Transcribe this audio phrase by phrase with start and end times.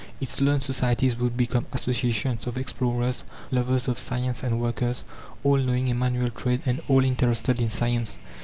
[0.19, 5.03] Its learned societies would become associations of explorers, lovers of science, and workers
[5.43, 8.17] all knowing a manual trade and all interested in science.